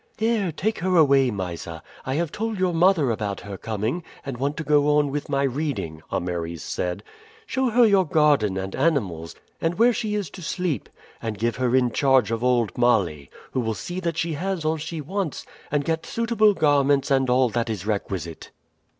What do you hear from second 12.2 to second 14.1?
of old Male, who will see